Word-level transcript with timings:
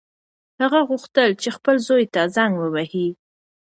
هغه 0.61 0.79
غوښتل 0.89 1.29
چې 1.41 1.49
خپل 1.57 1.75
زوی 1.87 2.05
ته 2.13 2.21
زنګ 2.35 2.53
ووهي. 2.57 3.07